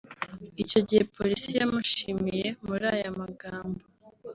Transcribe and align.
Icyo 0.63 0.79
gihe 0.87 1.01
Polisi 1.15 1.49
yamushimiye 1.59 2.47
muri 2.67 2.85
aya 2.93 3.09
magambo 3.19 3.81